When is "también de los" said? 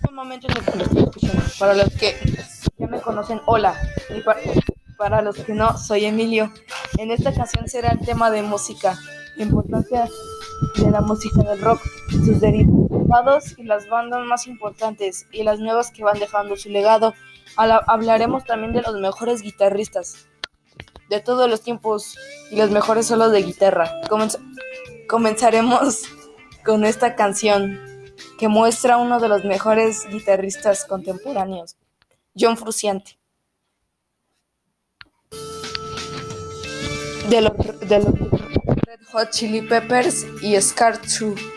18.44-18.94